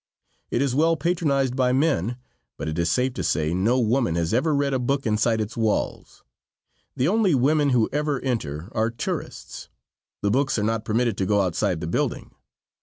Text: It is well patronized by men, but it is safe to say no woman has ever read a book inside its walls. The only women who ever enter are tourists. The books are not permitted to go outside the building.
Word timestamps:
It 0.49 0.63
is 0.63 0.73
well 0.73 0.97
patronized 0.97 1.55
by 1.55 1.73
men, 1.73 2.17
but 2.57 2.67
it 2.67 2.79
is 2.79 2.89
safe 2.89 3.13
to 3.13 3.23
say 3.23 3.53
no 3.53 3.79
woman 3.79 4.15
has 4.15 4.33
ever 4.33 4.55
read 4.55 4.73
a 4.73 4.79
book 4.79 5.05
inside 5.05 5.39
its 5.39 5.55
walls. 5.55 6.23
The 6.95 7.07
only 7.07 7.35
women 7.35 7.69
who 7.69 7.87
ever 7.93 8.19
enter 8.21 8.69
are 8.71 8.89
tourists. 8.89 9.69
The 10.21 10.31
books 10.31 10.57
are 10.57 10.63
not 10.63 10.85
permitted 10.85 11.17
to 11.19 11.27
go 11.27 11.41
outside 11.41 11.81
the 11.81 11.85
building. 11.87 12.31